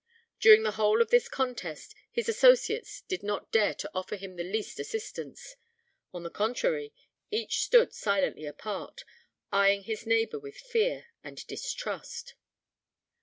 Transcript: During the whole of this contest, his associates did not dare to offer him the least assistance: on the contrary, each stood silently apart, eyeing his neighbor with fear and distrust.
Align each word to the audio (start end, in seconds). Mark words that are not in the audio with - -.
During 0.39 0.63
the 0.63 0.71
whole 0.71 0.99
of 0.99 1.11
this 1.11 1.29
contest, 1.29 1.93
his 2.11 2.27
associates 2.27 3.01
did 3.01 3.21
not 3.21 3.51
dare 3.51 3.75
to 3.75 3.91
offer 3.93 4.15
him 4.15 4.35
the 4.35 4.43
least 4.43 4.79
assistance: 4.79 5.55
on 6.11 6.23
the 6.23 6.31
contrary, 6.31 6.91
each 7.29 7.61
stood 7.61 7.93
silently 7.93 8.47
apart, 8.47 9.03
eyeing 9.51 9.83
his 9.83 10.07
neighbor 10.07 10.39
with 10.39 10.57
fear 10.57 11.05
and 11.23 11.45
distrust. 11.45 12.33